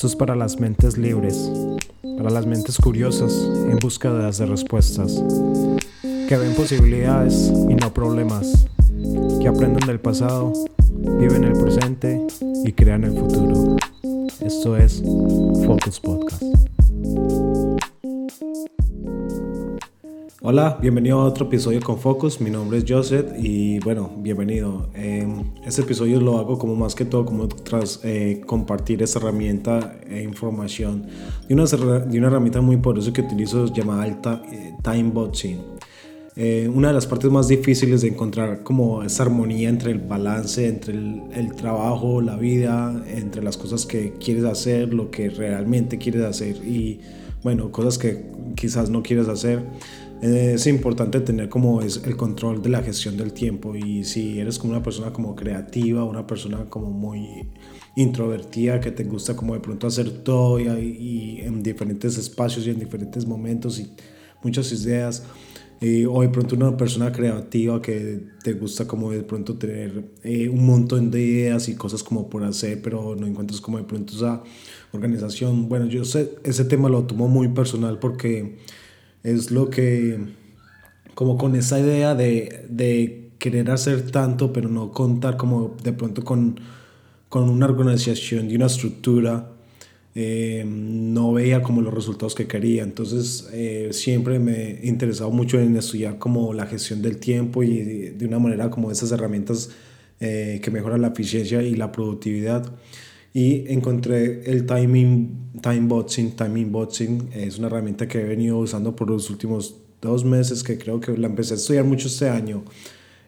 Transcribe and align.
Esto 0.00 0.08
es 0.08 0.16
para 0.16 0.34
las 0.34 0.58
mentes 0.58 0.96
libres, 0.96 1.52
para 2.16 2.30
las 2.30 2.46
mentes 2.46 2.78
curiosas 2.78 3.34
en 3.70 3.76
busca 3.80 4.10
de 4.10 4.46
respuestas, 4.46 5.22
que 6.26 6.38
ven 6.38 6.54
posibilidades 6.54 7.52
y 7.68 7.74
no 7.74 7.92
problemas, 7.92 8.66
que 9.42 9.46
aprenden 9.46 9.86
del 9.86 10.00
pasado, 10.00 10.54
viven 11.18 11.44
el 11.44 11.52
presente 11.52 12.18
y 12.64 12.72
crean 12.72 13.04
el 13.04 13.12
futuro. 13.12 13.76
Esto 14.40 14.74
es 14.78 15.02
Focus 15.66 16.00
Hola, 20.42 20.78
bienvenido 20.80 21.20
a 21.20 21.24
otro 21.26 21.44
episodio 21.48 21.82
con 21.82 21.98
Focus. 21.98 22.40
Mi 22.40 22.48
nombre 22.48 22.78
es 22.78 22.84
Joseph 22.88 23.26
y 23.38 23.78
bueno, 23.80 24.10
bienvenido. 24.20 24.88
este 25.66 25.82
episodio 25.82 26.18
lo 26.18 26.38
hago 26.38 26.56
como 26.56 26.74
más 26.74 26.94
que 26.94 27.04
todo 27.04 27.26
como 27.26 27.46
tras 27.46 28.00
eh, 28.04 28.40
compartir 28.46 29.02
esta 29.02 29.18
herramienta 29.18 29.98
e 30.08 30.22
información 30.22 31.06
de 31.46 31.54
una, 31.54 31.66
de 31.66 32.18
una 32.18 32.28
herramienta 32.28 32.62
muy 32.62 32.78
poderosa 32.78 33.12
que 33.12 33.20
utilizo 33.20 33.66
llamada 33.66 34.06
Time 34.22 34.40
eh, 34.50 34.74
Timeboxing. 34.82 35.60
Eh, 36.36 36.70
una 36.74 36.88
de 36.88 36.94
las 36.94 37.06
partes 37.06 37.30
más 37.30 37.46
difíciles 37.46 38.00
de 38.00 38.08
encontrar 38.08 38.62
como 38.62 39.02
esa 39.02 39.24
armonía 39.24 39.68
entre 39.68 39.92
el 39.92 39.98
balance, 39.98 40.66
entre 40.66 40.94
el, 40.94 41.22
el, 41.34 41.54
trabajo, 41.54 42.22
la 42.22 42.36
vida, 42.36 43.04
entre 43.08 43.42
las 43.42 43.58
cosas 43.58 43.84
que 43.84 44.14
quieres 44.14 44.44
hacer, 44.44 44.94
lo 44.94 45.10
que 45.10 45.28
realmente 45.28 45.98
quieres 45.98 46.22
hacer 46.22 46.56
y 46.64 47.00
bueno, 47.42 47.70
cosas 47.70 47.98
que 47.98 48.24
quizás 48.54 48.88
no 48.88 49.02
quieres 49.02 49.28
hacer 49.28 49.64
es 50.22 50.66
importante 50.66 51.20
tener 51.20 51.48
como 51.48 51.80
es 51.80 52.02
el 52.04 52.16
control 52.16 52.60
de 52.60 52.68
la 52.68 52.82
gestión 52.82 53.16
del 53.16 53.32
tiempo 53.32 53.74
y 53.74 54.04
si 54.04 54.38
eres 54.38 54.58
como 54.58 54.74
una 54.74 54.82
persona 54.82 55.12
como 55.12 55.34
creativa, 55.34 56.04
una 56.04 56.26
persona 56.26 56.66
como 56.68 56.90
muy 56.90 57.48
introvertida 57.96 58.80
que 58.80 58.90
te 58.90 59.04
gusta 59.04 59.34
como 59.34 59.54
de 59.54 59.60
pronto 59.60 59.86
hacer 59.86 60.10
todo 60.22 60.60
y, 60.60 61.40
en 61.40 61.62
diferentes 61.62 62.18
espacios 62.18 62.66
y 62.66 62.70
en 62.70 62.78
diferentes 62.78 63.26
momentos 63.26 63.78
y 63.80 63.90
muchas 64.42 64.70
ideas 64.72 65.24
o 66.10 66.20
de 66.20 66.28
pronto 66.28 66.54
una 66.54 66.76
persona 66.76 67.10
creativa 67.10 67.80
que 67.80 68.22
te 68.44 68.52
gusta 68.52 68.86
como 68.86 69.10
de 69.12 69.22
pronto 69.22 69.56
tener 69.56 70.10
eh, 70.22 70.50
un 70.50 70.66
montón 70.66 71.10
de 71.10 71.22
ideas 71.22 71.70
y 71.70 71.74
cosas 71.74 72.02
como 72.02 72.28
por 72.28 72.44
hacer 72.44 72.82
pero 72.82 73.16
no 73.16 73.26
encuentras 73.26 73.62
como 73.62 73.78
de 73.78 73.84
pronto 73.84 74.14
esa 74.14 74.42
organización. 74.92 75.70
Bueno 75.70 75.86
yo 75.86 76.04
sé 76.04 76.34
ese 76.44 76.66
tema 76.66 76.90
lo 76.90 77.04
tomo 77.04 77.28
muy 77.28 77.48
personal 77.48 77.98
porque 77.98 78.58
es 79.22 79.50
lo 79.50 79.70
que, 79.70 80.18
como 81.14 81.36
con 81.36 81.54
esa 81.56 81.78
idea 81.78 82.14
de, 82.14 82.66
de 82.68 83.30
querer 83.38 83.70
hacer 83.70 84.10
tanto, 84.10 84.52
pero 84.52 84.68
no 84.68 84.92
contar 84.92 85.36
como 85.36 85.76
de 85.82 85.92
pronto 85.92 86.22
con, 86.22 86.60
con 87.28 87.48
una 87.48 87.66
organización 87.66 88.50
y 88.50 88.56
una 88.56 88.66
estructura, 88.66 89.50
eh, 90.14 90.64
no 90.66 91.32
veía 91.32 91.62
como 91.62 91.82
los 91.82 91.94
resultados 91.94 92.34
que 92.34 92.46
quería. 92.46 92.82
Entonces 92.82 93.48
eh, 93.52 93.88
siempre 93.92 94.38
me 94.38 94.80
he 94.80 94.88
interesado 94.88 95.30
mucho 95.30 95.58
en 95.58 95.76
estudiar 95.76 96.18
como 96.18 96.52
la 96.52 96.66
gestión 96.66 97.00
del 97.02 97.18
tiempo 97.18 97.62
y 97.62 98.10
de, 98.10 98.26
una 98.26 98.38
manera 98.38 98.70
como 98.70 98.90
esas 98.90 99.12
herramientas 99.12 99.70
eh, 100.20 100.60
que 100.62 100.70
mejoran 100.70 101.00
la 101.00 101.08
eficiencia 101.08 101.62
y 101.62 101.74
la 101.76 101.92
productividad 101.92 102.70
y 103.32 103.72
encontré 103.72 104.42
el 104.50 104.66
timing, 104.66 105.52
time 105.62 105.86
boxing, 105.86 106.32
timing 106.32 106.72
boxing, 106.72 107.30
es 107.32 107.58
una 107.58 107.68
herramienta 107.68 108.08
que 108.08 108.20
he 108.20 108.24
venido 108.24 108.58
usando 108.58 108.96
por 108.96 109.08
los 109.08 109.30
últimos 109.30 109.76
dos 110.00 110.24
meses, 110.24 110.62
que 110.62 110.78
creo 110.78 111.00
que 111.00 111.16
la 111.16 111.28
empecé 111.28 111.54
a 111.54 111.56
estudiar 111.56 111.84
mucho 111.84 112.08
este 112.08 112.28
año. 112.28 112.64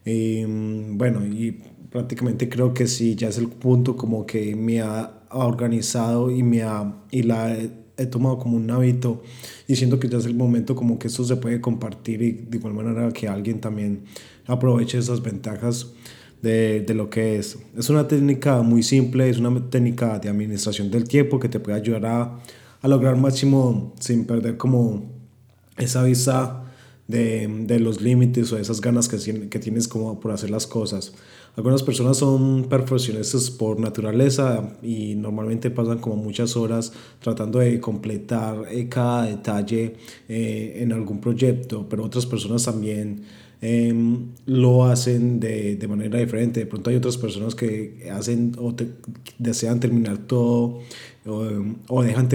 Y 0.05 0.45
mm, 0.45 0.99
bueno, 0.99 1.25
y 1.25 1.61
prácticamente 1.91 2.49
creo 2.49 2.75
que 2.75 2.87
sí, 2.87 3.15
ya 3.15 3.29
es 3.29 3.39
el 3.39 3.49
punto 3.49 3.97
como 3.97 4.27
que 4.27 4.57
me 4.57 4.81
ha 4.81 5.23
organizado 5.31 6.31
y, 6.31 6.43
me 6.43 6.63
ha, 6.63 7.05
y 7.11 7.23
la 7.23 7.55
he, 7.55 7.71
he 7.97 8.07
tomado 8.07 8.39
como 8.39 8.57
un 8.57 8.71
hábito. 8.71 9.23
Y 9.69 9.77
siento 9.77 10.01
que 10.01 10.09
ya 10.09 10.19
es 10.19 10.27
el 10.27 10.35
momento 10.35 10.75
como 10.75 10.99
que 10.99 11.07
esto 11.07 11.25
se 11.25 11.37
puede 11.37 11.61
compartir 11.61 12.23
y 12.23 12.33
de 12.33 12.59
igual 12.59 12.75
manera 12.75 13.13
que 13.13 13.29
alguien 13.29 13.61
también 13.61 14.05
aproveche 14.47 14.99
esas 14.99 15.23
ventajas 15.23 15.93
de, 16.43 16.81
de, 16.81 16.95
lo 16.95 17.09
que 17.09 17.39
es. 17.39 17.59
Es 17.77 17.89
una 17.89 18.07
técnica 18.07 18.61
muy 18.63 18.83
simple, 18.83 19.31
es 19.31 19.39
una 19.39 19.71
técnica 19.71 20.19
de 20.19 20.29
administración 20.29 20.91
del 20.91 21.05
tiempo 21.09 21.41
que 21.41 21.49
te 21.49 21.61
puede 21.61 21.79
ayudar 21.79 22.07
a, 22.07 22.41
a 22.83 22.89
lograr 22.89 23.17
máximo 23.17 23.95
sin 23.99 24.27
perder 24.27 24.57
como 24.57 25.11
esa 25.79 26.03
vista 26.03 26.65
de, 27.09 27.47
de 27.67 27.81
los 27.81 28.01
límites 28.01 28.53
o 28.53 28.59
esas 28.59 28.81
ganas 28.81 29.09
que, 29.09 29.49
que 29.49 29.59
tienes 29.59 29.89
como 29.89 30.21
por 30.21 30.33
hacer 30.33 30.51
las 30.51 30.67
cosas. 30.67 31.13
Algunas 31.55 31.83
personas 31.83 32.17
son 32.17 32.65
perfeccionistas 32.65 33.51
por 33.51 33.79
naturaleza 33.79 34.75
y 34.83 35.15
normalmente 35.17 35.71
pasan 35.71 35.99
como 35.99 36.17
muchas 36.17 36.57
horas 36.57 36.95
tratando 37.21 37.59
de 37.59 37.79
completar 37.79 38.65
eh, 38.71 38.89
cada 38.89 39.27
detalle 39.27 39.97
eh, 40.31 40.79
en 40.81 40.93
algún 40.93 41.21
proyecto, 41.21 41.87
pero 41.91 42.05
otras 42.05 42.25
personas 42.25 42.65
también 42.65 43.25
Em, 43.65 44.33
lo 44.45 44.85
hacen 44.87 45.39
de, 45.39 45.77
de, 45.77 45.89
manera 45.89 46.19
diferente. 46.19 46.59
De 46.59 46.67
pronto 46.67 46.91
hay 46.91 46.97
otras 46.97 47.17
personas 47.17 47.55
que 47.55 48.11
hacen 48.13 48.57
o 48.59 48.75
desean 49.39 49.79
terminar 49.79 50.19
todo 50.19 50.81
o, 51.25 51.49
o 51.87 52.03
dejan, 52.03 52.29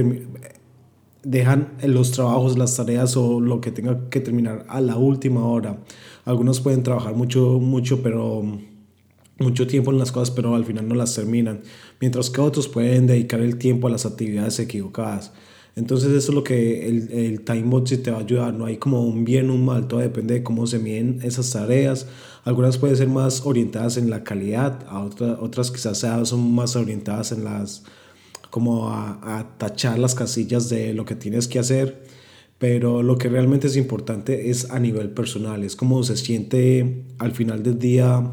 dejan 1.24 1.74
los 1.84 2.12
trabajos, 2.12 2.58
las 2.58 2.78
tareas 2.78 3.18
o 3.18 3.42
lo 3.42 3.60
que 3.60 3.72
tenga 3.72 4.10
que 4.10 4.22
terminar 4.22 4.66
a 4.70 4.80
la 4.80 4.96
última 4.96 5.46
hora. 5.46 5.84
Algunos 6.24 6.62
pueden 6.62 6.82
trabajar 6.84 7.14
mucho, 7.14 7.60
mucho, 7.60 8.02
pero 8.02 8.46
mucho 9.38 9.68
tiempo 9.68 9.92
en 9.92 10.00
las 10.00 10.14
cosas, 10.14 10.32
pero 10.32 10.56
al 10.56 10.64
final 10.64 10.88
no 10.88 10.96
las 10.96 11.14
terminan. 11.14 11.60
Mientras 12.00 12.30
que 12.30 12.40
otros 12.40 12.70
pueden 12.70 13.06
dedicar 13.06 13.42
el 13.42 13.58
tiempo 13.58 13.88
a 13.88 13.90
las 13.90 14.06
actividades 14.06 14.60
equivocadas. 14.60 15.34
Entonces 15.78 16.10
eso 16.10 16.32
es 16.32 16.36
lo 16.36 16.44
que 16.44 16.88
el, 16.88 17.12
el 17.12 17.42
time 17.42 17.82
te 17.82 18.10
va 18.10 18.18
a 18.18 18.22
ayudar. 18.22 18.54
No 18.54 18.66
hay 18.66 18.78
como 18.78 19.04
un 19.04 19.24
bien 19.24 19.52
o 19.52 19.54
un 19.54 19.64
mal, 19.64 19.88
todo 19.88 20.00
depende 20.00 20.34
de 20.34 20.44
cómo 20.44 20.66
se 20.66 20.80
miden 20.80 21.20
esas 21.22 21.52
tareas. 21.52 22.08
Algunas 22.44 22.80
pueden 22.80 22.98
ser 22.98 23.08
más 23.08 23.46
orientadas 23.46 23.96
en 23.98 24.10
la 24.10 24.24
calidad, 24.24 24.84
a 24.90 25.04
otras, 25.04 25.38
otras 25.40 25.70
quizás 25.70 26.00
son 26.28 26.52
más 26.54 26.76
orientadas 26.76 27.32
en 27.32 27.44
las 27.44 27.84
como 28.50 28.90
a, 28.90 29.40
a 29.40 29.58
tachar 29.60 30.00
las 30.00 30.16
casillas 30.16 30.68
de 30.68 30.96
lo 30.96 31.06
que 31.06 31.16
tienes 31.16 31.48
que 31.48 31.60
hacer. 31.60 32.04
Pero 32.58 33.04
lo 33.04 33.20
que 33.20 33.30
realmente 33.30 33.68
es 33.68 33.78
importante 33.78 34.50
es 34.50 34.72
a 34.72 34.80
nivel 34.80 35.12
personal, 35.12 35.64
es 35.64 35.76
cómo 35.76 36.02
se 36.04 36.18
siente 36.18 37.06
al 37.20 37.34
final 37.34 37.62
del 37.62 37.78
día 37.78 38.32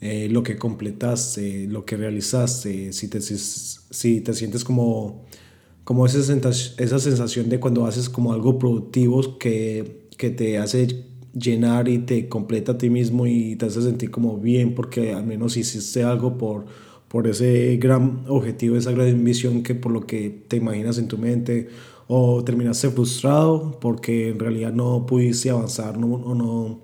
eh, 0.00 0.28
lo 0.30 0.44
que 0.44 0.56
completaste, 0.56 1.66
lo 1.66 1.84
que 1.84 1.96
realizaste, 1.96 2.92
si 2.92 3.08
te, 3.08 3.20
si 3.20 4.20
te 4.20 4.34
sientes 4.34 4.62
como 4.62 5.26
como 5.84 6.06
esa, 6.06 6.18
esa 6.18 6.98
sensación 6.98 7.48
de 7.48 7.60
cuando 7.60 7.86
haces 7.86 8.08
como 8.08 8.32
algo 8.32 8.58
productivo 8.58 9.38
que, 9.38 10.06
que 10.16 10.30
te 10.30 10.58
hace 10.58 11.06
llenar 11.34 11.88
y 11.88 11.98
te 11.98 12.28
completa 12.28 12.72
a 12.72 12.78
ti 12.78 12.90
mismo 12.90 13.26
y 13.26 13.56
te 13.56 13.66
hace 13.66 13.82
sentir 13.82 14.10
como 14.10 14.38
bien 14.38 14.74
porque 14.74 15.12
al 15.12 15.26
menos 15.26 15.56
hiciste 15.56 16.04
algo 16.04 16.36
por, 16.38 16.66
por 17.08 17.26
ese 17.26 17.76
gran 17.78 18.24
objetivo, 18.28 18.76
esa 18.76 18.92
gran 18.92 19.24
visión 19.24 19.62
que 19.62 19.74
por 19.74 19.92
lo 19.92 20.06
que 20.06 20.44
te 20.48 20.56
imaginas 20.56 20.98
en 20.98 21.08
tu 21.08 21.18
mente 21.18 21.68
o 22.06 22.44
terminaste 22.44 22.90
frustrado 22.90 23.78
porque 23.80 24.28
en 24.28 24.38
realidad 24.38 24.72
no 24.72 25.06
pudiste 25.06 25.50
avanzar 25.50 25.98
no, 25.98 26.14
o 26.14 26.34
no, 26.34 26.80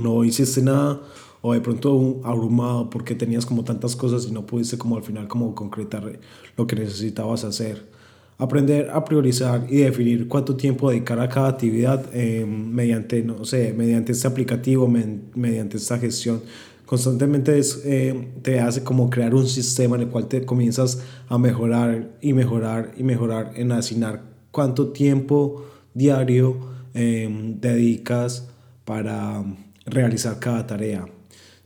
no 0.00 0.24
hiciste 0.24 0.62
nada 0.62 1.02
o 1.42 1.52
de 1.52 1.60
pronto 1.60 2.20
abrumado 2.24 2.88
porque 2.88 3.14
tenías 3.14 3.44
como 3.44 3.62
tantas 3.62 3.94
cosas 3.94 4.26
y 4.26 4.32
no 4.32 4.46
pudiste 4.46 4.78
como 4.78 4.96
al 4.96 5.02
final 5.02 5.28
como 5.28 5.54
concretar 5.54 6.18
lo 6.56 6.66
que 6.66 6.76
necesitabas 6.76 7.44
hacer 7.44 7.95
aprender 8.38 8.90
a 8.90 9.04
priorizar 9.04 9.66
y 9.68 9.78
definir 9.78 10.28
cuánto 10.28 10.56
tiempo 10.56 10.90
dedicar 10.90 11.18
a 11.20 11.28
cada 11.28 11.48
actividad 11.48 12.04
eh, 12.12 12.44
mediante, 12.46 13.22
no 13.22 13.44
sé, 13.44 13.72
mediante 13.72 14.12
este 14.12 14.28
aplicativo, 14.28 14.88
mediante 14.88 15.76
esta 15.76 15.98
gestión. 15.98 16.42
Constantemente 16.84 17.58
es, 17.58 17.82
eh, 17.84 18.28
te 18.42 18.60
hace 18.60 18.84
como 18.84 19.10
crear 19.10 19.34
un 19.34 19.46
sistema 19.46 19.96
en 19.96 20.02
el 20.02 20.08
cual 20.08 20.28
te 20.28 20.44
comienzas 20.44 21.02
a 21.28 21.38
mejorar 21.38 22.10
y 22.20 22.32
mejorar 22.32 22.92
y 22.96 23.02
mejorar 23.02 23.52
en 23.56 23.72
asignar 23.72 24.22
cuánto 24.52 24.88
tiempo 24.92 25.66
diario 25.94 26.58
eh, 26.94 27.28
dedicas 27.60 28.48
para 28.84 29.44
realizar 29.86 30.38
cada 30.38 30.66
tarea. 30.66 31.06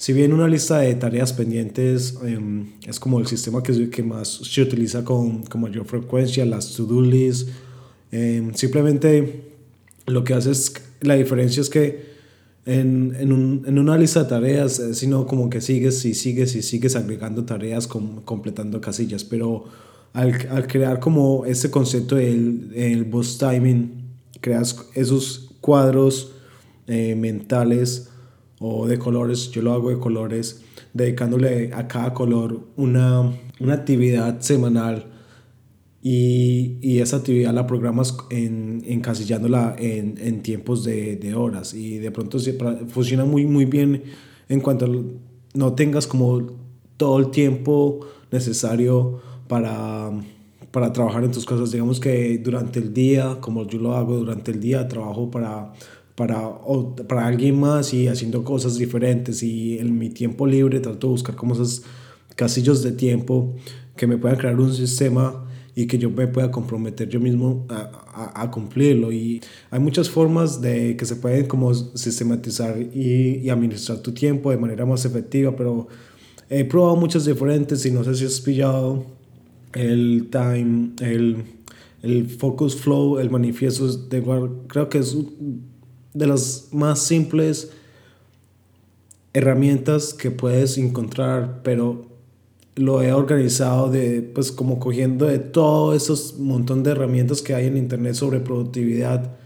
Si 0.00 0.14
bien 0.14 0.32
una 0.32 0.48
lista 0.48 0.78
de 0.78 0.94
tareas 0.94 1.34
pendientes 1.34 2.14
em, 2.24 2.68
es 2.86 2.98
como 2.98 3.20
el 3.20 3.26
sistema 3.26 3.62
que, 3.62 3.90
que 3.90 4.02
más 4.02 4.28
se 4.28 4.62
utiliza 4.62 5.04
con, 5.04 5.42
con 5.42 5.60
mayor 5.60 5.84
frecuencia, 5.84 6.46
las 6.46 6.72
to-do 6.74 7.02
list, 7.02 7.50
em, 8.10 8.54
simplemente 8.54 9.52
lo 10.06 10.24
que 10.24 10.32
hace 10.32 10.52
es, 10.52 10.72
la 11.02 11.16
diferencia 11.16 11.60
es 11.60 11.68
que 11.68 12.06
en, 12.64 13.14
en, 13.20 13.30
un, 13.30 13.62
en 13.66 13.78
una 13.78 13.98
lista 13.98 14.22
de 14.22 14.30
tareas, 14.30 14.78
eh, 14.78 14.94
sino 14.94 15.26
como 15.26 15.50
que 15.50 15.60
sigues 15.60 16.02
y 16.06 16.14
sigues 16.14 16.54
y 16.54 16.62
sigues 16.62 16.96
agregando 16.96 17.44
tareas, 17.44 17.86
completando 17.86 18.80
casillas, 18.80 19.22
pero 19.22 19.66
al, 20.14 20.48
al, 20.48 20.66
crear 20.66 20.98
como 20.98 21.44
ese 21.44 21.70
concepto 21.70 22.16
del 22.16 22.72
el 22.74 23.04
boss 23.04 23.36
timing, 23.36 23.90
creas 24.40 24.74
esos 24.94 25.50
cuadros 25.60 26.32
eh, 26.86 27.14
mentales 27.16 28.09
o 28.60 28.86
de 28.86 28.98
colores, 28.98 29.50
yo 29.50 29.62
lo 29.62 29.72
hago 29.72 29.90
de 29.90 29.98
colores, 29.98 30.62
dedicándole 30.92 31.72
a 31.72 31.88
cada 31.88 32.12
color 32.12 32.68
una, 32.76 33.32
una 33.58 33.74
actividad 33.74 34.40
semanal 34.40 35.06
y, 36.02 36.76
y 36.82 37.00
esa 37.00 37.16
actividad 37.16 37.54
la 37.54 37.66
programas 37.66 38.16
en, 38.30 38.82
encasillándola 38.86 39.76
en, 39.78 40.16
en 40.18 40.42
tiempos 40.42 40.84
de, 40.84 41.16
de, 41.16 41.34
horas 41.34 41.74
y 41.74 41.98
de 41.98 42.10
pronto 42.10 42.38
funciona 42.88 43.24
muy, 43.24 43.46
muy 43.46 43.64
bien 43.64 44.02
en 44.48 44.60
cuanto 44.60 44.88
no 45.54 45.72
tengas 45.74 46.06
como 46.06 46.46
todo 46.98 47.18
el 47.18 47.30
tiempo 47.30 48.00
necesario 48.30 49.20
para, 49.48 50.10
para 50.70 50.92
trabajar 50.92 51.24
en 51.24 51.32
tus 51.32 51.46
cosas. 51.46 51.72
Digamos 51.72 51.98
que 51.98 52.38
durante 52.38 52.78
el 52.78 52.92
día, 52.92 53.38
como 53.40 53.66
yo 53.66 53.78
lo 53.78 53.94
hago 53.94 54.16
durante 54.16 54.52
el 54.52 54.60
día, 54.60 54.86
trabajo 54.86 55.30
para, 55.30 55.72
para, 56.14 56.50
para 57.08 57.26
alguien 57.26 57.58
más 57.58 57.94
y 57.94 58.08
haciendo 58.08 58.44
cosas 58.44 58.76
diferentes 58.76 59.42
y 59.42 59.78
en 59.78 59.98
mi 59.98 60.10
tiempo 60.10 60.46
libre 60.46 60.80
trato 60.80 61.06
de 61.06 61.12
buscar 61.12 61.34
como 61.34 61.54
esos 61.54 61.82
casillos 62.36 62.82
de 62.82 62.92
tiempo 62.92 63.54
que 63.96 64.06
me 64.06 64.16
puedan 64.16 64.38
crear 64.38 64.58
un 64.58 64.74
sistema 64.74 65.46
y 65.74 65.86
que 65.86 65.98
yo 65.98 66.10
me 66.10 66.26
pueda 66.26 66.50
comprometer 66.50 67.08
yo 67.08 67.20
mismo 67.20 67.66
a, 67.68 68.42
a, 68.42 68.50
cumplirlo. 68.50 69.12
Y 69.12 69.40
hay 69.70 69.80
muchas 69.80 70.10
formas 70.10 70.60
de 70.60 70.96
que 70.96 71.04
se 71.06 71.16
pueden 71.16 71.46
como 71.46 71.72
sistematizar 71.74 72.76
y, 72.78 73.40
y, 73.42 73.50
administrar 73.50 73.98
tu 73.98 74.12
tiempo 74.12 74.50
de 74.50 74.58
manera 74.58 74.84
más 74.84 75.04
efectiva, 75.04 75.54
pero 75.56 75.88
he 76.48 76.64
probado 76.64 76.96
muchas 76.96 77.24
diferentes 77.24 77.86
y 77.86 77.92
no 77.92 78.04
sé 78.04 78.14
si 78.14 78.24
has 78.24 78.40
pillado 78.40 79.04
el 79.72 80.28
time, 80.30 80.90
el, 81.00 81.44
el 82.02 82.26
focus 82.28 82.76
flow, 82.76 83.18
el 83.18 83.30
manifiesto 83.30 83.86
de 83.86 84.22
creo 84.66 84.88
que 84.88 84.98
es 84.98 85.16
de 86.14 86.26
las 86.26 86.68
más 86.72 87.00
simples 87.00 87.72
herramientas 89.32 90.14
que 90.14 90.30
puedes 90.30 90.76
encontrar, 90.78 91.60
pero 91.62 92.06
lo 92.76 93.02
he 93.02 93.12
organizado 93.12 93.90
de, 93.90 94.22
pues 94.22 94.50
como 94.52 94.78
cogiendo 94.78 95.26
de 95.26 95.38
todo 95.38 95.94
esos 95.94 96.38
montón 96.38 96.82
de 96.82 96.92
herramientas 96.92 97.42
que 97.42 97.54
hay 97.54 97.66
en 97.66 97.76
internet 97.76 98.14
sobre 98.14 98.40
productividad, 98.40 99.36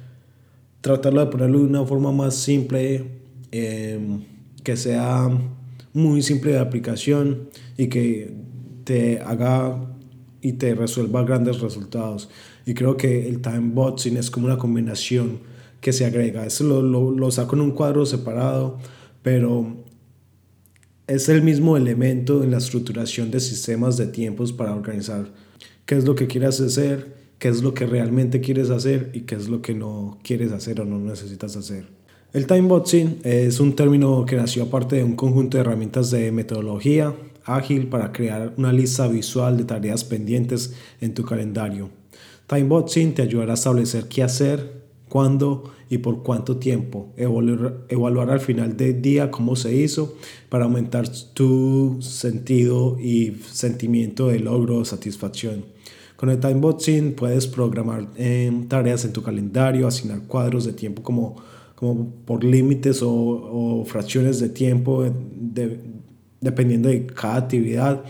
tratarlo 0.80 1.20
de 1.20 1.26
ponerlo 1.26 1.58
de 1.58 1.64
una 1.64 1.84
forma 1.84 2.12
más 2.12 2.34
simple, 2.34 3.04
em, 3.50 4.22
que 4.62 4.76
sea 4.76 5.28
muy 5.92 6.22
simple 6.22 6.52
de 6.52 6.58
aplicación 6.58 7.48
y 7.76 7.88
que 7.88 8.32
te 8.84 9.20
haga 9.20 9.90
y 10.40 10.54
te 10.54 10.74
resuelva 10.74 11.24
grandes 11.24 11.60
resultados. 11.60 12.28
Y 12.66 12.74
creo 12.74 12.96
que 12.96 13.28
el 13.28 13.40
time 13.40 13.72
boxing 13.72 14.16
es 14.16 14.30
como 14.30 14.46
una 14.46 14.58
combinación 14.58 15.40
que 15.84 15.92
se 15.92 16.06
agrega. 16.06 16.46
Eso 16.46 16.64
lo, 16.64 16.80
lo, 16.80 17.10
lo 17.10 17.30
saco 17.30 17.56
en 17.56 17.60
un 17.60 17.72
cuadro 17.72 18.06
separado, 18.06 18.78
pero 19.22 19.84
es 21.06 21.28
el 21.28 21.42
mismo 21.42 21.76
elemento 21.76 22.42
en 22.42 22.50
la 22.50 22.56
estructuración 22.56 23.30
de 23.30 23.38
sistemas 23.38 23.98
de 23.98 24.06
tiempos 24.06 24.54
para 24.54 24.74
organizar 24.74 25.26
qué 25.84 25.96
es 25.96 26.06
lo 26.06 26.14
que 26.14 26.26
quieres 26.26 26.58
hacer, 26.62 27.14
qué 27.38 27.48
es 27.48 27.62
lo 27.62 27.74
que 27.74 27.84
realmente 27.84 28.40
quieres 28.40 28.70
hacer 28.70 29.10
y 29.12 29.20
qué 29.20 29.34
es 29.34 29.50
lo 29.50 29.60
que 29.60 29.74
no 29.74 30.18
quieres 30.22 30.52
hacer 30.52 30.80
o 30.80 30.86
no 30.86 30.98
necesitas 30.98 31.54
hacer. 31.54 31.84
El 32.32 32.46
timeboxing 32.46 33.18
es 33.22 33.60
un 33.60 33.76
término 33.76 34.24
que 34.24 34.36
nació 34.36 34.62
aparte 34.62 34.96
de 34.96 35.04
un 35.04 35.16
conjunto 35.16 35.58
de 35.58 35.60
herramientas 35.60 36.10
de 36.10 36.32
metodología 36.32 37.14
ágil 37.44 37.88
para 37.88 38.10
crear 38.10 38.54
una 38.56 38.72
lista 38.72 39.06
visual 39.06 39.58
de 39.58 39.64
tareas 39.64 40.02
pendientes 40.02 40.72
en 41.02 41.12
tu 41.12 41.24
calendario. 41.24 41.90
Timeboxing 42.46 43.12
te 43.12 43.20
ayudará 43.20 43.52
a 43.52 43.54
establecer 43.54 44.08
qué 44.08 44.22
hacer, 44.22 44.83
cuándo 45.14 45.62
y 45.88 45.98
por 45.98 46.24
cuánto 46.24 46.56
tiempo. 46.56 47.12
Evaluar, 47.16 48.30
al 48.30 48.40
final 48.40 48.76
del 48.76 49.00
día 49.00 49.30
cómo 49.30 49.54
se 49.54 49.72
hizo 49.72 50.16
para 50.48 50.64
aumentar 50.64 51.08
tu 51.34 51.98
sentido 52.00 52.98
y 52.98 53.36
sentimiento 53.48 54.26
de 54.26 54.40
logro 54.40 54.78
o 54.78 54.84
satisfacción. 54.84 55.66
Con 56.16 56.30
el 56.30 56.40
timeboxing 56.40 57.12
puedes 57.12 57.46
programar 57.46 58.08
tareas 58.66 59.04
en 59.04 59.12
tu 59.12 59.22
calendario, 59.22 59.86
asignar 59.86 60.22
cuadros 60.22 60.64
de 60.64 60.72
tiempo 60.72 61.04
como, 61.04 61.36
como 61.76 62.10
por 62.24 62.42
límites 62.42 63.00
o, 63.00 63.12
o, 63.12 63.84
fracciones 63.84 64.40
de 64.40 64.48
tiempo 64.48 65.04
dependiendo 66.40 66.88
de 66.88 67.06
cada 67.06 67.36
actividad 67.36 68.02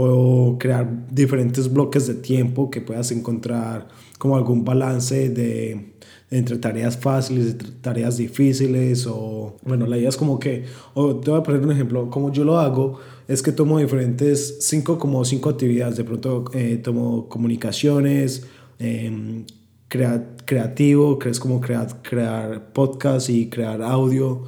o 0.00 0.56
crear 0.58 0.88
diferentes 1.10 1.72
bloques 1.72 2.06
de 2.06 2.14
tiempo 2.14 2.70
que 2.70 2.80
puedas 2.80 3.10
encontrar 3.10 3.88
como 4.18 4.36
algún 4.36 4.64
balance 4.64 5.28
de 5.28 5.92
entre 6.30 6.58
tareas 6.58 6.96
fáciles, 6.96 7.56
tareas 7.80 8.16
difíciles 8.16 9.08
o 9.08 9.56
bueno, 9.64 9.86
la 9.88 9.98
idea 9.98 10.08
es 10.08 10.16
como 10.16 10.38
que, 10.38 10.66
o 10.94 11.16
te 11.16 11.32
voy 11.32 11.40
a 11.40 11.42
poner 11.42 11.62
un 11.62 11.72
ejemplo, 11.72 12.10
como 12.10 12.30
yo 12.30 12.44
lo 12.44 12.60
hago 12.60 13.00
es 13.26 13.42
que 13.42 13.50
tomo 13.50 13.78
diferentes, 13.78 14.58
cinco 14.60 14.98
como 14.98 15.24
cinco 15.24 15.50
actividades, 15.50 15.96
de 15.96 16.04
pronto 16.04 16.44
eh, 16.54 16.76
tomo 16.76 17.28
comunicaciones, 17.28 18.46
eh, 18.78 19.44
creativo, 19.88 21.18
que 21.18 21.30
es 21.30 21.40
como 21.40 21.60
crear, 21.60 22.02
crear 22.02 22.72
podcast 22.72 23.30
y 23.30 23.48
crear 23.48 23.82
audio, 23.82 24.44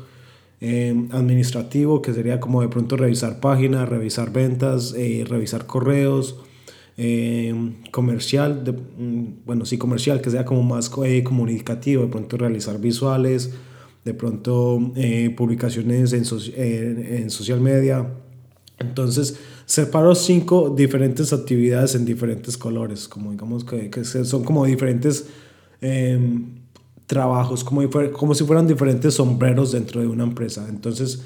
em, 0.61 1.09
administrativo, 1.13 2.03
que 2.03 2.13
sería 2.13 2.41
como 2.41 2.63
de 2.63 2.69
pronto 2.69 2.97
revisar 2.97 3.41
páginas, 3.41 3.89
revisar 3.89 4.33
ventas, 4.33 4.95
eh, 4.97 5.25
revisar 5.29 5.67
correos, 5.67 6.37
eh, 7.03 7.55
comercial, 7.91 8.63
de, 8.63 8.73
mm, 8.73 9.45
bueno, 9.47 9.65
sí 9.65 9.79
comercial, 9.79 10.21
que 10.21 10.31
sea 10.31 10.45
como 10.45 10.63
más 10.63 10.91
eh, 11.07 11.23
comunicativo, 11.23 12.03
de 12.03 12.09
pronto 12.09 12.37
realizar 12.37 12.79
visuales, 12.79 13.53
de 14.05 14.13
pronto 14.13 14.93
eh, 14.97 15.31
publicaciones 15.35 16.13
en, 16.13 17.31
social 17.31 17.61
media. 17.61 18.07
Entonces, 18.79 19.39
separo 19.65 20.15
cinco 20.15 20.75
diferentes 20.77 21.33
actividades 21.33 21.95
en 21.95 22.05
diferentes 22.05 22.59
colores, 22.59 23.09
como 23.09 23.31
digamos 23.31 23.65
que, 23.65 23.89
que 23.89 24.05
son 24.05 24.45
como 24.45 24.67
diferentes 24.67 25.27
em, 25.81 26.61
trabajos, 27.11 27.65
como, 27.65 28.35
si 28.35 28.45
fueran 28.45 28.69
diferentes 28.69 29.15
sombreros 29.15 29.73
dentro 29.73 30.01
de 30.01 30.07
una 30.07 30.23
empresa. 30.23 30.67
Entonces, 30.69 31.25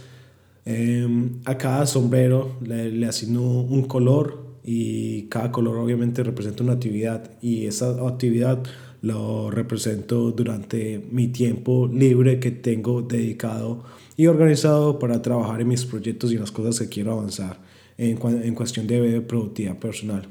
em, 0.65 1.41
a 1.45 1.59
cada 1.59 1.85
sombrero 1.87 2.57
le, 2.67 2.91
le 2.91 3.07
asigno 3.07 3.43
un 3.43 3.83
color, 3.83 4.55
y 4.65 5.25
cada 5.25 5.53
color 5.53 5.77
obviamente 5.77 6.23
representa 6.23 6.65
una 6.65 6.73
actividad 6.73 7.33
y 7.43 7.67
esa 7.67 7.91
actividad 8.09 8.63
lo 9.03 9.51
represento 9.51 10.31
durante 10.31 11.07
mi 11.13 11.29
tiempo 11.29 11.87
libre 11.87 12.41
que 12.41 12.51
tengo 12.51 13.03
dedicado 13.03 13.85
y 14.17 14.27
organizado 14.27 14.99
para 14.99 15.21
trabajar 15.21 15.61
en 15.61 15.69
mis 15.69 15.85
proyectos 15.85 16.33
y 16.33 16.37
en 16.37 16.41
las 16.41 16.51
cosas 16.51 16.81
que 16.81 16.89
quiero 16.89 17.13
avanzar 17.13 17.59
en, 17.99 18.19
en 18.43 18.55
cuestión 18.55 18.87
de 18.87 19.21
productividad 19.21 19.79
personal. 19.79 20.27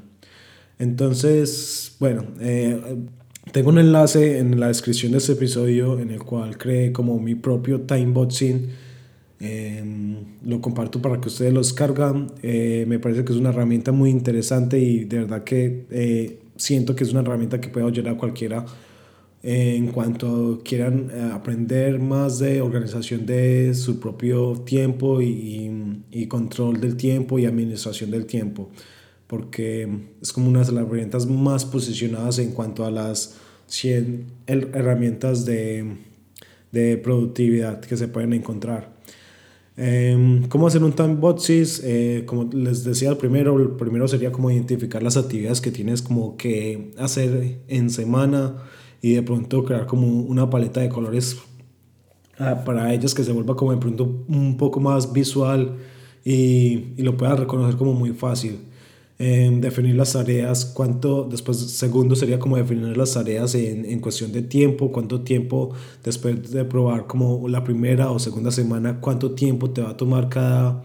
Entonces, 0.80 1.94
bueno, 2.00 2.24
eh, 2.40 3.06
tengo 3.52 3.70
un 3.70 3.78
enlace 3.78 4.38
en 4.38 4.58
la 4.58 4.68
descripción 4.68 5.12
de 5.12 5.18
este 5.18 5.32
episodio 5.32 5.98
en 6.00 6.10
el 6.10 6.22
cual 6.22 6.58
creé 6.58 6.92
como 6.92 7.18
mi 7.18 7.34
propio 7.34 7.82
timeboxing 7.82 8.70
Em, 9.40 10.24
lo 10.46 10.60
comparto 10.60 11.02
para 11.02 11.20
que 11.20 11.28
ustedes 11.28 11.52
lo 11.52 11.60
descargan. 11.60 12.32
Eh, 12.42 12.84
me 12.88 12.98
parece 12.98 13.24
que 13.24 13.32
es 13.32 13.38
una 13.38 13.50
herramienta 13.50 13.92
muy 13.92 14.10
interesante 14.10 14.78
y 14.78 15.04
de 15.04 15.18
verdad 15.20 15.44
que 15.44 15.86
eh, 15.90 16.38
siento 16.56 16.96
que 16.96 17.04
es 17.04 17.12
una 17.12 17.20
herramienta 17.20 17.60
que 17.60 17.68
puede 17.68 17.86
ayudar 17.86 18.14
a 18.14 18.16
cualquiera 18.16 18.64
eh, 19.42 19.74
en 19.76 19.88
cuanto 19.88 20.62
quieran 20.64 21.10
aprender 21.32 21.98
más 22.00 22.38
de 22.38 22.62
organización 22.62 23.26
de 23.26 23.74
su 23.74 24.00
propio 24.00 24.62
tiempo 24.64 25.20
y, 25.20 26.00
y, 26.10 26.26
control 26.26 26.80
del 26.80 26.96
tiempo 26.96 27.38
y 27.38 27.44
administración 27.44 28.10
del 28.10 28.24
tiempo. 28.24 28.70
Porque 29.34 29.88
es 30.22 30.32
como 30.32 30.48
una 30.48 30.62
de 30.62 30.70
las 30.70 30.84
herramientas 30.84 31.26
más 31.26 31.64
posicionadas 31.64 32.38
en 32.38 32.52
cuanto 32.52 32.84
a 32.84 32.92
las 32.92 33.34
100 33.66 34.26
herramientas 34.46 35.44
de, 35.44 35.96
de 36.70 36.96
productividad 36.98 37.80
que 37.80 37.96
se 37.96 38.06
pueden 38.06 38.32
encontrar. 38.32 38.94
Eh, 39.76 40.42
¿Cómo 40.48 40.68
hacer 40.68 40.84
un 40.84 40.92
time 40.92 41.16
boxes? 41.16 41.82
Eh, 41.82 42.22
como 42.26 42.44
les 42.44 42.84
decía 42.84 43.10
el 43.10 43.16
primero, 43.16 43.58
el 43.58 43.70
primero 43.70 44.06
sería 44.06 44.30
como 44.30 44.52
identificar 44.52 45.02
las 45.02 45.16
actividades 45.16 45.60
que 45.60 45.72
tienes 45.72 46.00
como 46.00 46.36
que 46.36 46.92
hacer 46.96 47.58
en 47.66 47.90
semana 47.90 48.54
y 49.02 49.14
de 49.14 49.22
pronto 49.24 49.64
crear 49.64 49.86
como 49.86 50.06
una 50.06 50.48
paleta 50.48 50.80
de 50.80 50.90
colores 50.90 51.38
ah, 52.38 52.62
para 52.64 52.94
ellas 52.94 53.14
que 53.14 53.24
se 53.24 53.32
vuelva 53.32 53.56
como 53.56 53.72
de 53.72 53.78
pronto 53.78 54.24
un 54.28 54.56
poco 54.56 54.78
más 54.78 55.12
visual 55.12 55.76
y, 56.24 56.92
y 56.96 57.02
lo 57.02 57.16
puedas 57.16 57.40
reconocer 57.40 57.76
como 57.76 57.94
muy 57.94 58.10
fácil 58.10 58.60
definir 59.60 59.94
las 59.94 60.12
tareas, 60.12 60.64
cuánto, 60.64 61.24
después 61.30 61.58
segundo 61.58 62.16
sería 62.16 62.38
como 62.38 62.56
definir 62.56 62.96
las 62.96 63.14
tareas 63.14 63.54
en, 63.54 63.84
en, 63.84 64.00
cuestión 64.00 64.32
de 64.32 64.42
tiempo, 64.42 64.92
cuánto 64.92 65.22
tiempo 65.22 65.72
después 66.02 66.50
de 66.50 66.64
probar 66.64 67.06
como 67.06 67.48
la 67.48 67.64
primera 67.64 68.10
o 68.10 68.18
segunda 68.18 68.50
semana, 68.50 69.00
cuánto 69.00 69.32
tiempo 69.32 69.70
te 69.70 69.82
va 69.82 69.90
a 69.90 69.96
tomar 69.96 70.28
cada, 70.28 70.82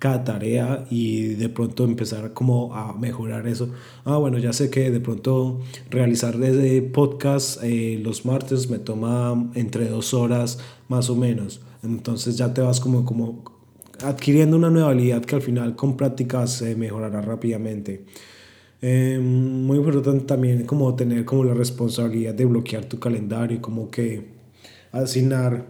cada 0.00 0.24
tarea 0.24 0.86
y 0.90 1.34
de 1.34 1.48
pronto 1.48 1.84
empezar 1.84 2.32
como 2.32 2.74
a 2.74 2.94
mejorar 2.94 3.46
eso. 3.46 3.68
Ah, 4.04 4.16
bueno, 4.16 4.38
ya 4.38 4.52
sé 4.52 4.70
que 4.70 4.90
de 4.90 4.98
pronto 4.98 5.60
realizar 5.90 6.38
desde 6.38 6.82
podcast 6.82 7.62
eh, 7.62 8.00
los 8.02 8.24
martes 8.24 8.70
me 8.70 8.78
toma 8.78 9.50
entre 9.54 9.88
dos 9.88 10.14
horas 10.14 10.58
más 10.88 11.10
o 11.10 11.16
menos. 11.16 11.60
Entonces 11.82 12.36
ya 12.36 12.52
te 12.54 12.62
vas 12.62 12.80
como, 12.80 13.04
como 13.04 13.59
adquiriendo 14.04 14.56
una 14.56 14.70
nueva 14.70 14.90
habilidad 14.90 15.24
que 15.24 15.36
al 15.36 15.42
final 15.42 15.76
con 15.76 15.96
práctica 15.96 16.46
se 16.46 16.76
mejorará 16.76 17.20
rápidamente. 17.20 18.04
Eh, 18.82 19.18
muy 19.20 19.76
importante 19.76 20.24
también 20.24 20.64
como 20.64 20.94
tener 20.94 21.24
como 21.26 21.44
la 21.44 21.52
responsabilidad 21.52 22.32
de 22.32 22.46
bloquear 22.46 22.86
tu 22.86 22.98
calendario 22.98 23.60
como 23.60 23.90
que 23.90 24.28
asignar, 24.90 25.66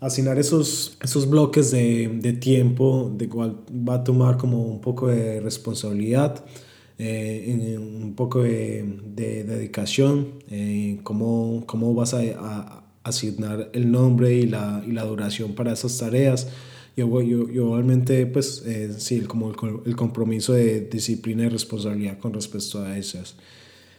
asignar 0.00 0.36
esos, 0.38 0.98
esos 1.02 1.30
bloques 1.30 1.70
de, 1.70 2.08
de 2.20 2.32
tiempo 2.32 3.12
de 3.16 3.28
cual 3.28 3.58
va 3.70 3.94
a 3.94 4.04
tomar 4.04 4.36
como 4.38 4.62
un 4.64 4.80
poco 4.80 5.08
de 5.08 5.40
responsabilidad. 5.40 6.44
Eh, 6.98 7.76
un 7.78 8.14
poco 8.16 8.42
de, 8.42 8.82
de 9.14 9.44
dedicación, 9.44 10.32
eh, 10.50 10.98
cómo, 11.02 11.64
cómo, 11.66 11.92
vas 11.94 12.14
a, 12.14 12.20
a, 12.38 12.84
asignar 13.04 13.68
el 13.74 13.92
nombre 13.92 14.32
y 14.32 14.46
la, 14.46 14.82
y 14.86 14.92
la, 14.92 15.04
duración 15.04 15.54
para 15.54 15.72
esas 15.72 15.98
tareas. 15.98 16.48
Yo, 16.96 17.20
yo, 17.20 17.46
yo 17.48 17.66
igualmente, 17.66 18.26
pues, 18.26 18.62
eh, 18.64 18.94
sí, 18.96 19.20
como 19.20 19.50
el, 19.50 19.56
el, 19.84 19.96
compromiso 19.96 20.54
de 20.54 20.80
disciplina 20.80 21.44
y 21.44 21.48
responsabilidad 21.50 22.18
con 22.18 22.32
respecto 22.32 22.80
a 22.82 22.96
esas. 22.96 23.36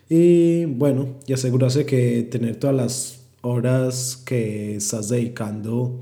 Y 0.10 0.66
bueno, 0.66 1.18
y 1.28 1.34
asegurarse 1.34 1.86
que 1.86 2.24
tener 2.24 2.56
todas 2.56 2.76
las 2.76 3.22
horas 3.42 4.22
que 4.26 4.76
estás 4.78 5.10
dedicando 5.10 6.02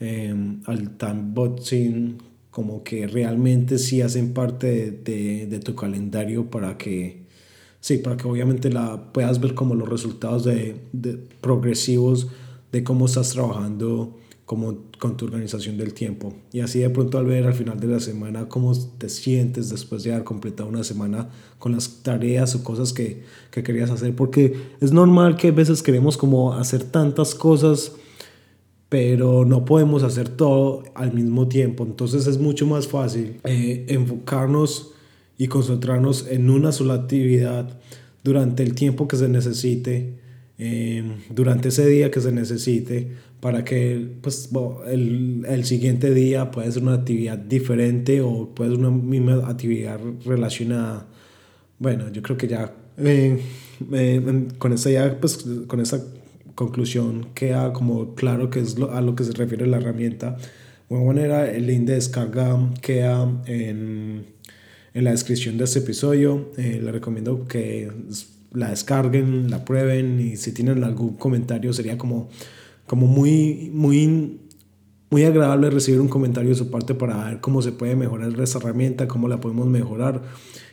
eh, 0.00 0.34
al 0.66 0.96
time 0.96 1.22
boxing 1.32 2.18
como 2.50 2.82
que 2.82 3.06
realmente 3.06 3.78
sí 3.78 4.00
hacen 4.00 4.32
parte 4.32 4.90
de, 4.90 5.46
de, 5.46 5.60
tu 5.60 5.74
calendario 5.74 6.50
para 6.50 6.78
que, 6.78 7.24
sí, 7.80 7.98
para 7.98 8.16
que 8.16 8.26
obviamente 8.26 8.70
la 8.70 9.12
puedas 9.12 9.40
ver 9.40 9.54
como 9.54 9.74
los 9.74 9.88
resultados 9.88 10.44
de, 10.44 10.76
de 10.92 11.18
progresivos 11.40 12.28
de 12.72 12.82
cómo 12.82 13.06
estás 13.06 13.30
trabajando 13.30 14.16
como 14.46 14.84
con 14.98 15.16
tu 15.16 15.26
organización 15.26 15.76
del 15.76 15.92
tiempo. 15.92 16.32
Y 16.52 16.60
así 16.60 16.78
de 16.78 16.88
pronto 16.88 17.18
al 17.18 17.26
ver 17.26 17.44
al 17.46 17.52
final 17.52 17.78
de 17.78 17.88
la 17.88 18.00
semana 18.00 18.48
cómo 18.48 18.72
te 18.96 19.08
sientes 19.08 19.68
después 19.68 20.04
de 20.04 20.12
haber 20.12 20.24
completado 20.24 20.68
una 20.68 20.84
semana 20.84 21.28
con 21.58 21.72
las 21.72 22.02
tareas 22.02 22.54
o 22.54 22.64
cosas 22.64 22.92
que, 22.92 23.24
que 23.50 23.62
querías 23.62 23.90
hacer. 23.90 24.14
Porque 24.16 24.56
es 24.80 24.92
normal 24.92 25.36
que 25.36 25.48
a 25.48 25.52
veces 25.52 25.82
queremos 25.82 26.16
como 26.16 26.54
hacer 26.54 26.84
tantas 26.84 27.34
cosas 27.34 27.92
pero 28.88 29.44
no 29.44 29.64
podemos 29.64 30.02
hacer 30.02 30.28
todo 30.28 30.84
al 30.94 31.12
mismo 31.12 31.48
tiempo. 31.48 31.84
Entonces 31.84 32.26
es 32.26 32.38
mucho 32.38 32.66
más 32.66 32.86
fácil 32.86 33.40
eh, 33.44 33.84
enfocarnos 33.88 34.92
y 35.38 35.48
concentrarnos 35.48 36.26
en 36.28 36.50
una 36.50 36.72
sola 36.72 36.94
actividad 36.94 37.78
durante 38.22 38.62
el 38.62 38.74
tiempo 38.74 39.08
que 39.08 39.16
se 39.16 39.28
necesite, 39.28 40.18
eh, 40.58 41.02
durante 41.30 41.68
ese 41.68 41.86
día 41.86 42.10
que 42.10 42.20
se 42.20 42.32
necesite, 42.32 43.08
para 43.40 43.64
que 43.64 44.08
pues, 44.22 44.50
el, 44.86 45.44
el, 45.48 45.64
siguiente 45.64 46.14
día 46.14 46.50
pueda 46.50 46.70
ser 46.70 46.82
una 46.82 46.94
actividad 46.94 47.38
diferente 47.38 48.22
o 48.22 48.54
puede 48.54 48.70
ser 48.70 48.78
una 48.78 48.90
misma 48.90 49.48
actividad 49.48 50.00
relacionada. 50.24 51.06
Bueno, 51.78 52.10
yo 52.10 52.22
creo 52.22 52.38
que 52.38 52.48
ya 52.48 52.72
eh, 52.98 53.38
con 54.58 54.72
esa 54.72 54.90
ya, 54.90 55.20
pues, 55.20 55.44
con 55.66 55.80
esa 55.80 56.02
conclusión 56.54 57.28
queda 57.34 57.72
como 57.72 58.14
claro 58.14 58.48
que 58.48 58.60
es 58.60 58.76
a 58.90 59.00
lo 59.00 59.14
que 59.14 59.24
se 59.24 59.32
refiere 59.32 59.66
la 59.66 59.76
herramienta. 59.76 60.36
De 60.88 60.96
buena 60.96 61.04
manera, 61.06 61.50
el 61.50 61.66
link 61.66 61.84
de 61.84 61.94
descarga 61.94 62.58
queda 62.80 63.42
en, 63.46 64.24
en 64.94 65.04
la 65.04 65.10
descripción 65.10 65.58
de 65.58 65.64
este 65.64 65.80
episodio. 65.80 66.52
Eh, 66.56 66.80
les 66.82 66.92
recomiendo 66.92 67.46
que 67.46 67.90
la 68.56 68.70
descarguen, 68.70 69.50
la 69.50 69.64
prueben 69.64 70.18
y 70.18 70.36
si 70.36 70.52
tienen 70.52 70.82
algún 70.82 71.16
comentario 71.16 71.74
sería 71.74 71.98
como, 71.98 72.30
como 72.86 73.06
muy, 73.06 73.70
muy, 73.74 74.40
muy 75.10 75.24
agradable 75.24 75.68
recibir 75.68 76.00
un 76.00 76.08
comentario 76.08 76.50
de 76.50 76.56
su 76.56 76.70
parte 76.70 76.94
para 76.94 77.24
ver 77.24 77.40
cómo 77.40 77.60
se 77.60 77.72
puede 77.72 77.96
mejorar 77.96 78.32
esta 78.40 78.58
herramienta, 78.58 79.06
cómo 79.06 79.28
la 79.28 79.40
podemos 79.40 79.66
mejorar 79.66 80.22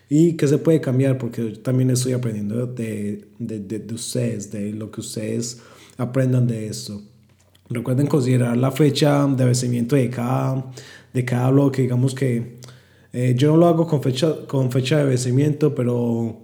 y 0.09 0.33
qué 0.33 0.47
se 0.47 0.59
puede 0.59 0.79
cambiar, 0.79 1.17
porque 1.17 1.41
yo 1.41 1.59
también 1.59 1.89
estoy 1.89 2.13
aprendiendo 2.13 2.67
de, 2.67 3.27
de, 3.37 3.59
de, 3.59 3.79
de 3.79 3.93
ustedes, 3.93 4.49
de 4.49 4.71
lo 4.71 4.89
que 4.89 5.01
ustedes 5.01 5.61
aprendan 5.97 6.47
de 6.47 6.67
esto. 6.67 7.01
Recuerden 7.69 8.07
considerar 8.07 8.55
la 8.55 8.71
fecha 8.71 9.27
de 9.27 9.43
vencimiento 9.43 9.97
de 9.97 10.09
cada, 10.09 10.71
de 11.13 11.25
cada 11.25 11.49
bloque. 11.49 11.81
Digamos 11.81 12.15
que 12.15 12.59
eh, 13.11 13.35
yo 13.37 13.51
no 13.51 13.57
lo 13.57 13.67
hago 13.67 13.87
con 13.87 14.01
fecha, 14.01 14.45
con 14.47 14.71
fecha 14.71 14.99
de 14.99 15.05
vencimiento, 15.05 15.75
pero, 15.75 16.42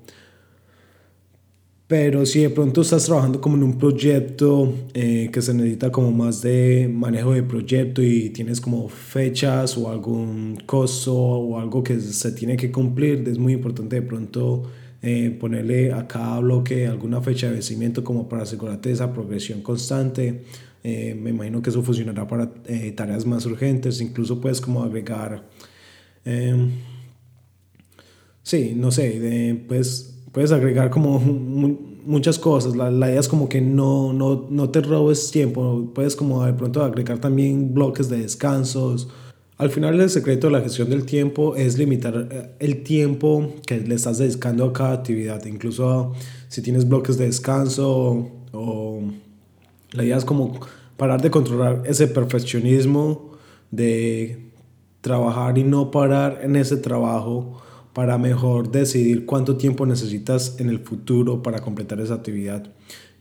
pero 1.90 2.24
si 2.24 2.42
de 2.42 2.52
pronto 2.52 2.82
estás 2.82 3.06
trabajando 3.06 3.42
como 3.42 3.58
en 3.58 3.64
un 3.64 3.80
proyecto 3.80 4.72
eh, 4.94 5.32
que 5.34 5.42
se 5.42 5.56
necesita 5.56 5.92
como 5.92 6.12
más 6.12 6.44
de 6.44 6.88
manejo 6.88 7.34
de 7.34 7.42
proyecto 7.42 8.04
y 8.04 8.30
tienes 8.30 8.62
como 8.62 8.88
fechas 8.90 9.76
o 9.76 9.90
algún 9.90 10.56
costo 10.68 11.16
o 11.16 11.60
algo 11.60 11.84
que 11.84 12.00
se 12.00 12.32
tiene 12.34 12.58
que 12.58 12.72
cumplir, 12.72 13.28
es 13.28 13.40
muy 13.40 13.54
importante 13.54 13.96
de 13.96 14.04
pronto 14.04 14.70
eh, 15.02 15.36
ponerle 15.40 15.92
a 15.92 16.08
cada 16.08 16.40
bloque 16.42 16.86
alguna 16.86 17.22
fecha 17.24 17.48
de 17.48 17.54
vencimiento 17.54 18.04
como 18.04 18.30
para 18.30 18.44
asegurarte 18.44 18.92
esa 18.92 19.12
progresión 19.12 19.64
constante. 19.64 20.44
Eh, 20.84 21.16
me 21.20 21.32
imagino 21.32 21.60
que 21.60 21.72
eso 21.72 21.82
funcionará 21.82 22.28
para 22.28 22.54
eh, 22.68 22.92
tareas 22.92 23.26
más 23.26 23.48
urgentes, 23.48 24.00
incluso 24.00 24.40
puedes 24.40 24.62
como 24.62 24.84
agregar, 24.84 25.50
em, 26.24 26.70
sí, 28.44 28.74
no 28.76 28.92
sé, 28.92 29.64
pues, 29.68 30.19
puedes 30.32 30.52
agregar 30.52 30.90
como 30.90 31.20
muchas 31.20 32.40
cosas. 32.40 32.76
La, 32.76 32.90
la, 32.92 33.10
idea 33.10 33.20
es 33.20 33.28
como 33.28 33.50
que 33.50 33.62
no, 33.62 34.14
no, 34.14 34.48
no 34.50 34.70
te 34.70 34.82
robes 34.82 35.32
tiempo, 35.32 35.92
puedes 35.94 36.16
como 36.16 36.46
de 36.46 36.54
pronto 36.54 36.84
agregar 36.84 37.20
también 37.20 37.74
bloques 37.74 38.10
de 38.10 38.20
descansos. 38.20 39.10
Al 39.60 39.70
final 39.70 40.00
el 40.00 40.10
secreto 40.10 40.48
de 40.48 40.54
la 40.54 40.62
gestión 40.62 40.90
del 40.90 41.06
tiempo 41.06 41.56
es 41.56 41.78
limitar 41.78 42.30
eh, 42.32 42.56
el 42.60 42.82
tiempo 42.84 43.56
que 43.68 43.80
le 43.82 43.96
estás 43.96 44.18
dedicando 44.18 44.64
a 44.66 44.72
cada 44.72 44.94
actividad, 44.94 45.46
incluso 45.46 46.14
si 46.48 46.62
tienes 46.62 46.88
bloques 46.88 47.18
de 47.18 47.26
descanso 47.26 48.30
o, 48.54 49.02
la 49.92 50.04
idea 50.06 50.18
es 50.18 50.24
como 50.24 50.60
parar 50.96 51.22
de 51.22 51.30
controlar 51.30 51.84
ese 51.86 52.08
perfeccionismo 52.08 53.32
de 53.70 54.52
trabajar 55.02 55.58
y 55.58 55.64
no 55.64 55.92
parar 55.92 56.40
en 56.42 56.56
ese 56.56 56.78
trabajo 56.78 57.62
para 58.00 58.18
mejor 58.18 58.72
decidir 58.72 59.26
cuánto 59.26 59.58
tiempo 59.58 59.86
necesitas 59.86 60.56
en 60.60 60.70
el 60.70 60.80
futuro 60.80 61.44
para 61.44 61.60
completar 61.60 62.00
esa 62.00 62.14
actividad. 62.14 62.64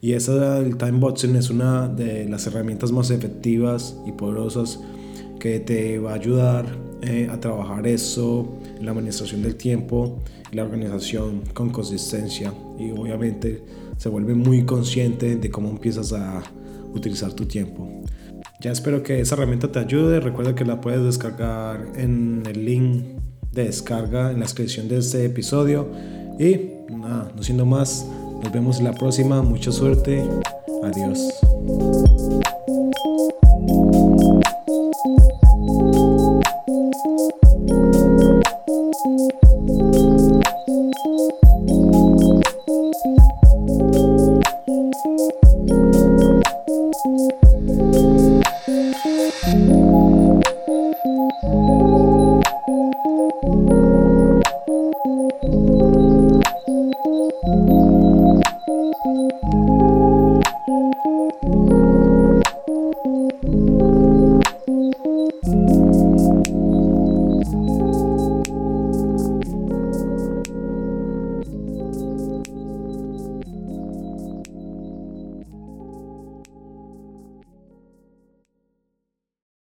Y 0.00 0.12
esa, 0.12 0.61
el 0.61 0.76
time 0.76 1.00
boxing 1.00 1.35
es 1.35 1.50
una 1.50 1.88
de 1.88 2.28
las 2.28 2.47
herramientas 2.47 2.92
más 2.92 3.11
efectivas 3.11 3.97
y 4.06 4.12
poderosas 4.12 4.78
que 5.40 5.58
te 5.58 5.99
va 5.99 6.12
a 6.12 6.14
ayudar 6.14 6.78
eh, 7.02 7.26
a 7.28 7.40
trabajar 7.40 7.88
eso, 7.88 8.56
la 8.80 8.92
administración 8.92 9.42
del 9.42 9.56
tiempo, 9.56 10.23
la 10.52 10.62
organización 10.62 11.42
con 11.54 11.70
consistencia 11.70 12.54
y 12.78 12.92
obviamente 12.92 13.64
se 13.97 14.08
vuelve 14.08 14.37
muy 14.37 14.64
consciente 14.64 15.35
de 15.35 15.50
cómo 15.50 15.70
empiezas 15.70 16.12
a 16.12 16.40
utilizar 16.94 17.32
tu 17.32 17.47
tiempo. 17.47 18.04
Ya 18.61 18.70
espero 18.70 19.02
que 19.02 19.18
esa 19.18 19.35
herramienta 19.35 19.73
te 19.73 19.80
ayude. 19.80 20.20
Recuerda 20.20 20.54
que 20.54 20.64
la 20.64 20.80
puedes 20.80 21.02
descargar 21.02 21.85
en 21.97 22.44
el 22.47 22.64
link 22.64 23.17
de 23.52 23.64
descarga 23.64 24.31
en 24.31 24.40
la 24.40 24.45
descripción 24.47 24.88
de 24.88 24.99
este 24.99 25.25
episodio. 25.25 25.88
Y 26.38 26.71
nada, 26.90 27.31
no 27.35 27.43
siendo 27.43 27.67
más, 27.67 28.07
nos 28.43 28.52
vemos 28.52 28.81
la 28.81 28.93
próxima. 28.93 29.43
Mucha 29.43 29.73
suerte. 29.73 30.25
Adiós. 30.83 31.19